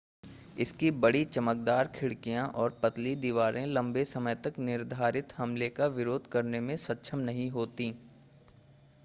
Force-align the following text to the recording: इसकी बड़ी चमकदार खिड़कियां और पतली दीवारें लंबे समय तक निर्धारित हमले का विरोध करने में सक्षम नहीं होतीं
इसकी 0.59 0.89
बड़ी 1.01 1.23
चमकदार 1.25 1.87
खिड़कियां 1.95 2.47
और 2.61 2.79
पतली 2.83 3.15
दीवारें 3.17 3.65
लंबे 3.67 4.05
समय 4.05 4.35
तक 4.43 4.59
निर्धारित 4.61 5.33
हमले 5.37 5.69
का 5.71 5.87
विरोध 5.99 6.27
करने 6.31 6.59
में 6.61 6.75
सक्षम 6.79 7.19
नहीं 7.21 7.49
होतीं 7.51 7.93